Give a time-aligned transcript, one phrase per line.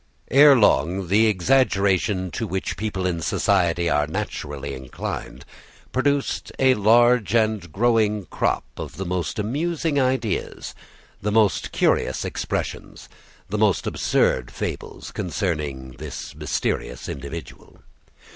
[0.31, 5.45] Ere long the exaggeration to which people in society are naturally inclined,
[5.91, 10.73] produced a large and growing crop of the most amusing ideas,
[11.21, 13.09] the most curious expressions,
[13.49, 17.83] the most absurd fables concerning this mysterious individual.